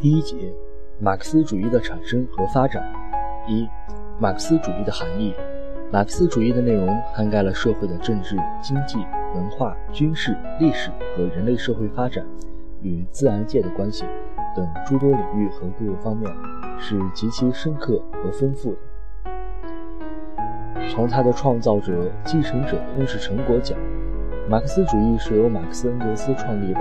[0.00, 0.36] 第一节，
[1.00, 2.80] 马克思主义的产生和发展。
[3.48, 3.68] 一、
[4.20, 5.34] 马克思主义的含义。
[5.90, 8.98] 马克思主义的内容涵盖了社会的政治、经济、
[9.34, 12.24] 文化、军事、历史和人类社会发展
[12.80, 14.04] 与自然界的关系
[14.54, 16.32] 等诸多领域和各个方面，
[16.78, 18.78] 是极其深刻和丰富的。
[20.90, 23.76] 从他的创造者、继承者认识成果讲，
[24.48, 26.80] 马克思主义是由马克思恩格斯创立的。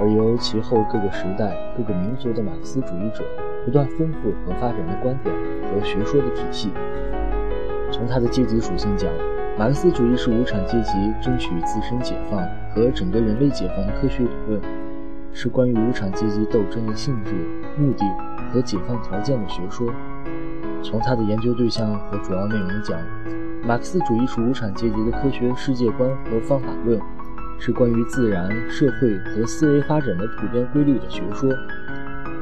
[0.00, 3.24] 而由其后各个时代、各个民族的马克思主义者
[3.64, 5.34] 不断丰富和发展的观点
[5.64, 6.70] 和学说的体系。
[7.90, 9.10] 从它的阶级属性讲，
[9.58, 14.60] 马克思主义是无产阶级争取自身解放和整个人类解放的科学理论，
[15.32, 17.32] 是关于无产阶级斗争的性质、
[17.76, 18.04] 目的
[18.52, 19.86] 和解放条件的学说。
[20.80, 22.96] 从它的研究对象和主要内容讲，
[23.66, 27.00] 马克思主义是无产阶级的科学世界观和方法论。
[27.60, 31.50] 是关于自然、社会和思维发展的普遍规律的学说，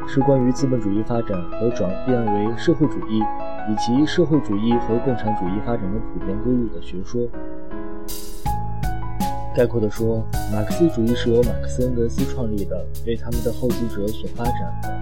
[0.07, 3.21] 是关于资本主义发展和转变为社会主义，
[3.69, 7.29] 以及社会主义和共产主义发展的普遍规律的学说。
[9.57, 15.01] 概括地说，马克思主义是由马克思恩格斯创立的，为他们的后继者所发展的，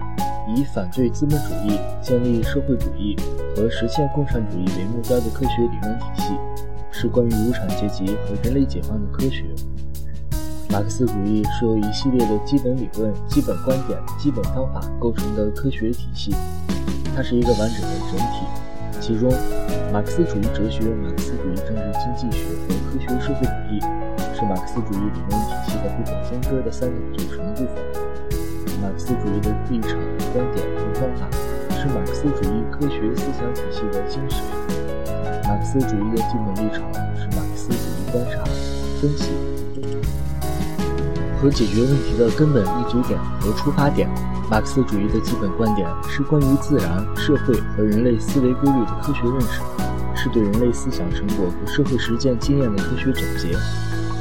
[0.55, 3.17] 以反对资本主义、建立社会主义
[3.53, 6.33] 和实现共产主义为目标的科学理论体系，
[6.89, 9.43] 是关于无产阶级和人类解放的科学。
[10.75, 16.35] 马克思主义是由一系列的基本理论、基本观点、基本方法构成的科学体系，
[17.15, 18.43] 它是一个完整的整体。
[18.99, 19.31] 其中，
[19.93, 23.79] 马克思主义哲学、马克思主义政治经济学和科学社会主义
[24.35, 27.69] 是马克思主义理论体系的不可分割的三个组成部分。
[28.81, 29.91] 马克思主义的立场、
[30.33, 31.31] 观点和方法
[31.79, 34.43] 是马克思主义科学思想体系的精髓。
[35.47, 36.83] 马克思主义的基本立场
[37.15, 38.43] 是马克思主义观察、
[38.99, 39.54] 分析。
[41.45, 44.09] 和解决问题的根本立足点和出发点，
[44.49, 49.61] 马克思主义的基本观点是关于自然、社会和人类思维规律的科学认识，
[50.15, 53.55] 是对人类思想成果和社会实践经验的科学总结。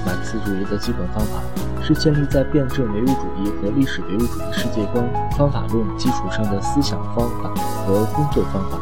[0.04, 1.40] 马克思主义的基本方法
[1.82, 5.02] 是建立在辩证唯物主义和历史唯物主义世界观
[5.38, 7.48] 方法论基础上的思想方法
[7.86, 8.78] 和工作方法，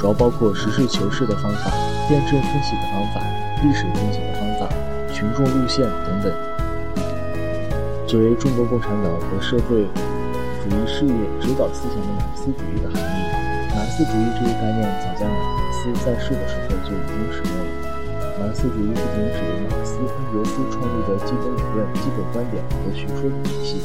[0.00, 1.70] 主要包括实事求是的方法、
[2.08, 3.20] 辩证分析的方法、
[3.62, 4.74] 历史分析的方法、
[5.14, 6.51] 群众路线等等。
[8.12, 9.88] 作为中国共产党和社会
[10.60, 13.08] 主义事业指导思想的马克思主义的含义，
[13.72, 17.72] 马克思主义这一概念早在马克思在世的时候就已经使用了。
[18.36, 23.80] 马克思主义不仅指马克思恩格斯创立的基本理论、基本观点和学说体系，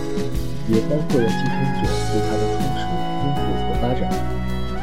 [0.68, 2.84] 也包括了继承者对它的充实、
[3.24, 4.12] 丰富和发展。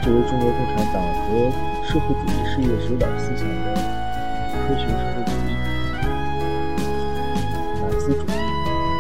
[0.01, 1.53] 作为中国共产党和
[1.85, 3.77] 社会主义事业指导思想的
[4.65, 5.53] 科学社会主义，
[7.83, 8.44] 马克思主义。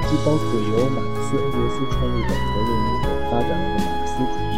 [0.06, 4.54] 既包括由马克思恩格斯创立的和列宁所发展了的马克思主义，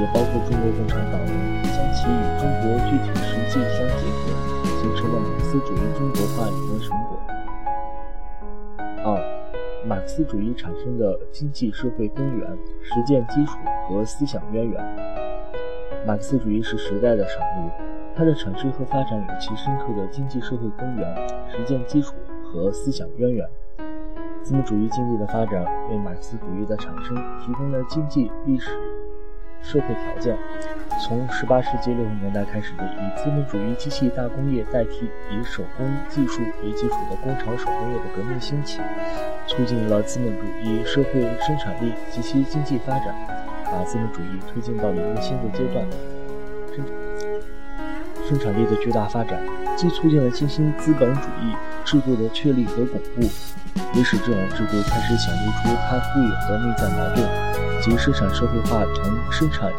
[0.00, 1.32] 也包括中国共产党人
[1.64, 4.30] 将其与中国具体实际相结合，
[4.80, 7.18] 形成了马克思主义中国化理论成果。
[9.04, 9.18] 二、
[9.84, 12.46] 马克思主义产生的经济社会根源、
[12.82, 13.58] 实践基础
[13.88, 14.80] 和思想渊源。
[16.06, 17.70] 马克思主义是时代的产物，
[18.14, 22.14] 它的产生和发展有其深刻的经济社会根源、实践基础
[22.44, 23.48] 和思想渊源。
[24.42, 28.70] 资本主义经济的发展为马克思主义的产生提供了经济、历史、
[29.62, 30.36] 社会条件。
[31.06, 38.80] 从18世纪60年代开始，以资本主义机器大工业代替以手工技术为基础的工厂手工业的革命兴起，
[39.46, 43.14] 促进了资本主义社会生产力及其经济发展，
[43.64, 45.86] 把资本主义推进到了一个新的阶段。
[46.74, 46.84] 生
[48.28, 49.40] 生产力的巨大发展，
[49.76, 51.54] 既促进了新兴资本主义
[51.84, 53.28] 制度的确立和巩固。
[53.94, 57.26] 也使这种制度开始显露出它固有的内在矛盾，
[57.80, 59.70] 即生产社会化同生产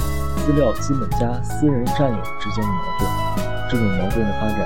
[0.46, 3.09] 资料资本家私人占有之间的矛盾。
[3.69, 4.59] 这种矛盾的发展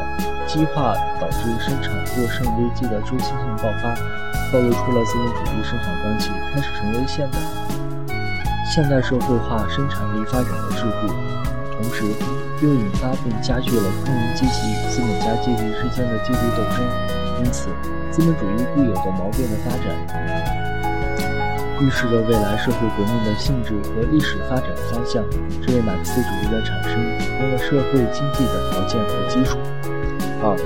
[0.47, 3.95] 激化，导致生产过剩危机的周期性爆发，
[4.51, 7.37] 暴露出了资本主义生产关系开始成为现代
[8.73, 11.07] 现代社会化生产力发展的桎梏，
[11.75, 12.03] 同时
[12.61, 17.26] 又引发并加剧了工人阶级与资本家阶级之间的阶级斗争。
[17.39, 17.69] 因此。
[18.09, 19.85] 资本主义固有的矛盾的发展，
[21.79, 25.21] 预示着未来社会革命的性质和历史发展的方向，
[25.61, 29.59] 这为马克思主义的产生提供了社会经济的条件和基础。
[30.41, 30.57] 二，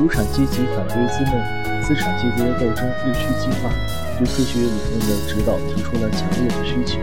[0.00, 1.38] 无产阶级反对资本
[1.84, 3.70] 资产阶级的斗争日趋激化，
[4.18, 6.98] 对科学理论的指导提出了强烈的需求，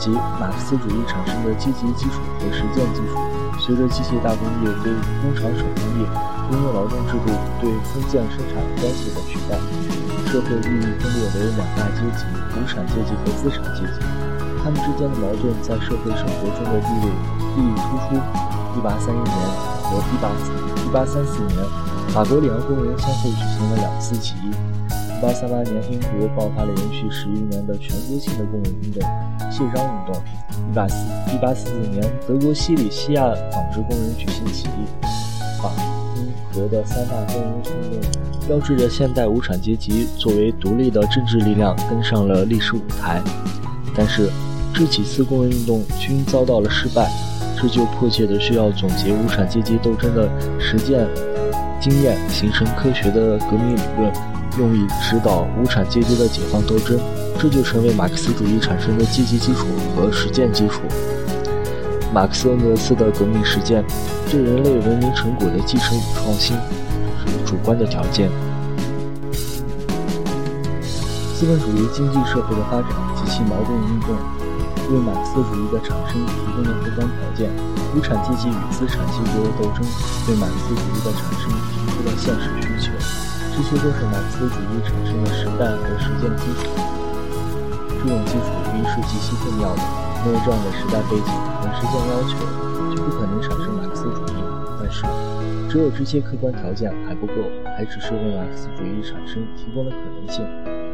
[0.00, 3.22] 即马克思主义产生的积极基础和实践基础。
[3.60, 4.92] 随着机械大工业对
[5.22, 6.04] 工厂手工业、
[6.50, 9.56] 工业劳动制度对封建生产关系的取代，
[10.30, 14.04] 社会日益分裂为两大阶级：无产阶级和资产阶级。
[14.62, 17.08] 他们之间的矛盾在社会生活中的地位
[17.56, 18.20] 日益突出。
[18.74, 19.38] 1831年
[19.82, 20.02] 和
[20.92, 21.64] 1834年，
[22.08, 24.50] 法国里昂工人先后举行了两次起义。
[25.24, 29.02] 1838年，英国爆发了延续十余年的全国性的工人运动——
[29.50, 30.22] 宪章运动。
[30.74, 34.84] 1844年，德国西里西亚纺织工人举行起义。
[35.62, 35.70] 法、
[36.16, 38.10] 英、德的三大工人运动，
[38.46, 43.22] 标志着现代无产阶级作为独立的政治力量登上了历史舞台。
[43.96, 44.28] 但是，
[44.74, 47.10] 这几次工人运动均遭到了失败，
[47.56, 50.28] 这就迫切的需要总结无产阶级斗争的
[50.60, 51.08] 实践
[51.80, 54.12] 经验，形成科学的革命理论，
[54.58, 56.98] 用以指导无产阶级的解放斗争。
[57.38, 60.82] 这就成为马克思主义产生的积极基础和实践基础。
[62.12, 63.84] 马克思恩格斯的革命实践
[64.30, 66.56] 对人类文明成果的继承与创新
[67.18, 68.30] 是主观的条件。
[71.34, 74.16] 资本主义经济社会的发展及其矛盾运动，
[74.90, 77.50] 为马克思主义的产生提供了客观条件。
[77.94, 79.84] 无产阶级与资产阶级的斗争，
[80.28, 83.33] 为马克思主义的产生提出了现实需求。
[83.54, 86.74] 这些都是马克思主义产生的时代和实践基础。
[88.02, 89.80] 这种基础一是极其重要的。
[90.26, 91.30] 没有这样的时代背景
[91.62, 92.34] 和实践要求，
[92.96, 94.42] 就不可能产生马克思主义。
[94.80, 95.06] 但是，
[95.68, 97.34] 只有这些客观条件还不够，
[97.76, 100.44] 还只是为马克思主义产生提供了可能性。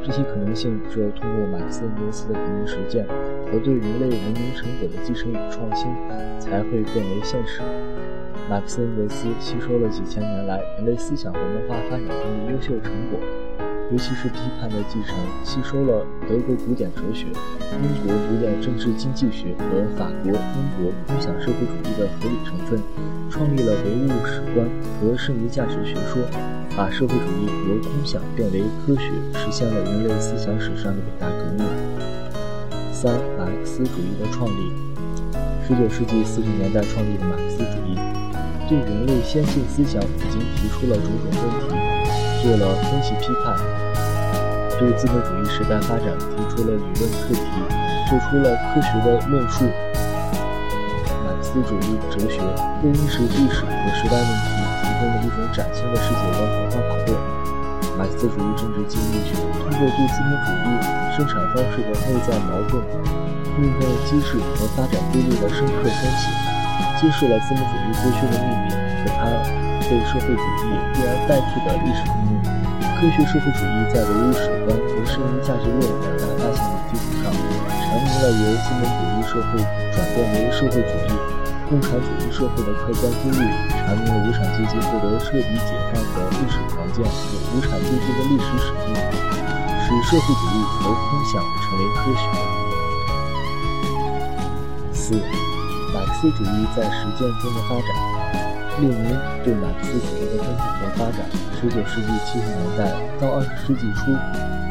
[0.05, 3.07] 这些可能性只有通过马克思恩格斯的革命实践
[3.47, 5.89] 和对人类文明成果的继承与创新，
[6.39, 7.63] 才会变为现实。
[8.51, 13.21] 马克思恩格斯吸收了几千年来人类思想和文化发展中的优秀成果。
[13.93, 15.15] 尤其是批判的继承，
[15.45, 22.81] 吸收了德国古典哲学、英国古典政治经济学和法国、英国空想社会主义的合理成分，
[23.31, 24.67] 创立了唯物史观
[24.99, 26.23] 和剩余价值学说，
[26.77, 31.65] 把社会主义由空想变为科学，实现了人类思想史上的伟大革命。
[32.93, 34.73] 三、马克思主义的创立。
[35.67, 37.97] 十九世纪四十年代创立的马克思主义，
[38.71, 41.75] 对人类先进思想已经提出了种种问题。
[42.39, 43.59] 做了分析批判，
[44.79, 47.51] 对资本主义时代发展提出了理论课题，
[48.07, 49.67] 做出了科学的论述。
[51.27, 52.39] 马克思主义哲学
[52.87, 57.19] 为认识历史和时代问题提供了一种崭新的世界观和方法论。
[57.99, 60.79] 马克思主义政治经济学通过对资本主义
[61.19, 62.81] 生产方式的内在矛盾、
[63.59, 66.31] 运动机制和发展规律的深刻分析，
[67.01, 68.73] 揭示了资本主义剥削的秘密
[69.03, 69.21] 和它。
[69.91, 72.47] 被社会主义必然代替的历史命运，
[72.95, 79.59] 科学社会主义在唯物史观和剩余价值论两大发现的基础上，阐明了由资本主义社会
[79.91, 81.19] 转变为社会主义、
[81.67, 83.43] 共产主义社会的客观规律，
[83.83, 87.11] 阐明了无产阶级获得彻底解放的历史条件和
[87.51, 88.95] 无产阶级的历史使命，
[89.83, 90.57] 使社会主义
[90.87, 92.23] 由空想成为科学。
[94.95, 95.19] 四、
[95.93, 97.89] 马克思主义在实践中的发展。
[98.81, 101.27] 列宁对马克思主义的根本和发展。
[101.61, 104.07] 十九世纪七十年代到二十世纪初，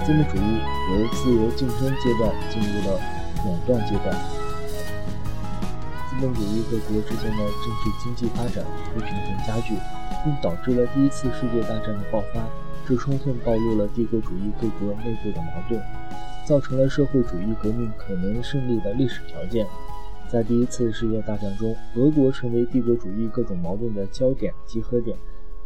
[0.05, 0.57] 资本主义
[0.89, 2.99] 由自由竞争阶段进入了
[3.45, 4.15] 垄断阶段。
[6.09, 9.75] 资本主义各国之间的政治经济发展不平衡加剧，
[10.23, 12.41] 并导致了第一次世界大战的爆发。
[12.87, 15.79] 这充分暴露了帝国主义各国内部的矛盾，
[16.47, 19.67] 造成了社会主义革命可能胜利的历史条件。
[20.31, 25.17] 在第一次世界大战中，俄国成为帝国主义各种矛盾的焦点集合点，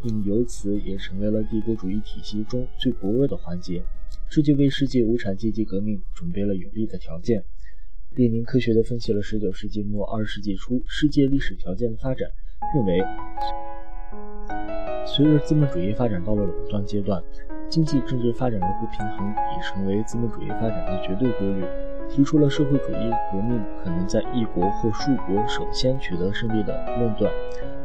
[0.02, 3.84] 并由此也成为了帝国主义体系中最薄弱的环节。
[4.30, 7.44] 这就为世界无产阶级革命准备了有利的条件。
[8.12, 12.30] 列宁科学地分析了19世纪末20世纪初世界历史条件的发展，
[12.74, 13.04] 认为，
[15.06, 17.22] 随着资本主义发展到了垄断阶段，
[17.68, 21.66] 经济政治发展的不平衡已成为资本主义发展的绝对规律。
[22.16, 27.32] 提出了社会主义革命可能在一国或数国首先取得胜利的论断。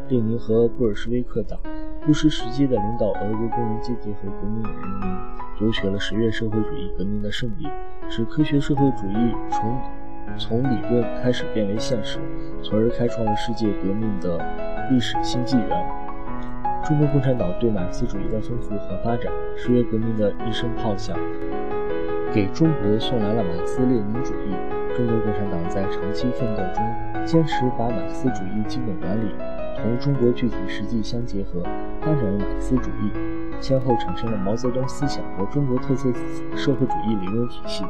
[0.09, 1.59] 列宁和布尔什维克党
[2.05, 5.19] 不失时机地领导俄国工人阶级和革命人民，
[5.59, 7.67] 夺取了十月社会主义革命的胜利，
[8.11, 9.81] 使科学社会主义从
[10.37, 12.19] 从理论开始变为现实，
[12.63, 14.39] 从而开创了世界革命的
[14.91, 15.69] 历史新纪元。
[16.85, 21.19] 中国共产党对马克思主义的丰富和发展，十月革命的一声炮响。
[22.33, 24.55] 给中国送来了马克思列宁主义。
[24.97, 29.33] 中国共产党在长期奋斗中，坚持把马克思主义基本原理
[29.77, 31.63] 同中国具体实际相结合，
[32.01, 33.13] 发展了马克思主义，
[33.61, 36.13] 先后产生了毛泽东思想和中国特色
[36.57, 37.85] 社会主义理论体系。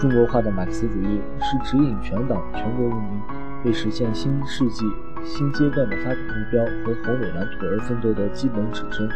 [0.00, 3.20] 中国化的马克思主义是指引全党全国人民
[3.64, 4.84] 为实现新世纪
[5.24, 9.08] 新阶段的发展目标和宏伟蓝图而奋斗的基本指针。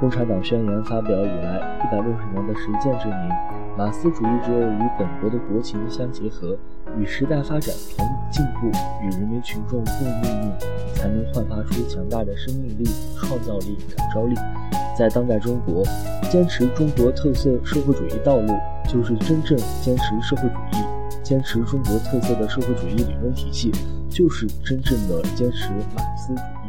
[0.00, 3.28] 共产党宣言发表以来一百六十年的实践证明，
[3.76, 6.56] 马克思主义只有与本国的国情相结合，
[6.96, 8.68] 与时代发展同进步，
[9.02, 12.84] 与人民群众共命运，才能焕发出强大的生命力、
[13.18, 14.36] 创造力、感召力。
[14.96, 15.82] 在当代中国，
[16.30, 18.54] 坚持中国特色社会主义道路，
[18.88, 20.84] 就是真正坚持社会主义；
[21.24, 23.72] 坚持中国特色的社会主义理论体系，
[24.08, 26.59] 就是真正的坚持马克思主义。